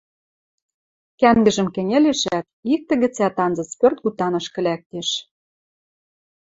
[1.19, 5.09] Кӓнгӹжӹм кӹньӹлешӓт, иктӹ гӹцӓт анзыц пӧртгутанышкы лӓктеш.